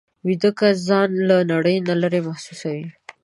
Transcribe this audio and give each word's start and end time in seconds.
ویده 0.27 0.51
کس 0.57 0.75
ځان 0.89 1.09
له 1.29 1.37
نړۍ 1.51 1.77
نه 1.87 1.93
لېرې 2.01 2.21
محسوسوي 2.27 2.87